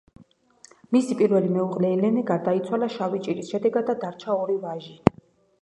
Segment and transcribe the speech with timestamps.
[0.95, 4.99] მისი პირველი მეუღლე ელენე გარდაიცვალა შავი ჭირის შედეგად და დარჩა ორი ვაჟი.